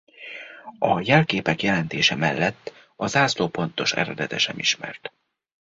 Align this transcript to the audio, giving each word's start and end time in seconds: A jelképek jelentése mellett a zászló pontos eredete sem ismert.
A 0.79 0.99
jelképek 1.03 1.61
jelentése 1.63 2.15
mellett 2.15 2.73
a 2.95 3.07
zászló 3.07 3.47
pontos 3.47 3.93
eredete 3.93 4.37
sem 4.37 4.57
ismert. 4.59 5.13